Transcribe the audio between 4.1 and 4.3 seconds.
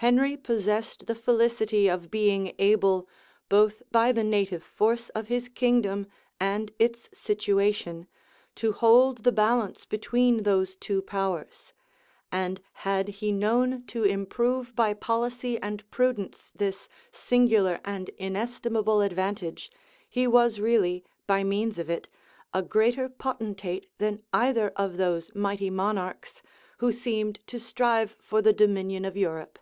the